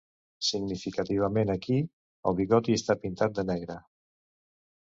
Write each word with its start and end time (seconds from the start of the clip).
Significativament 0.45 1.51
aquí, 1.55 1.77
el 2.31 2.39
bigoti 2.41 2.79
està 2.81 2.99
pintat 3.07 3.37
de 3.41 3.47
negre. 3.55 3.77